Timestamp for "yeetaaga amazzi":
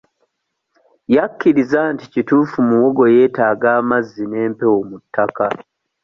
3.13-4.23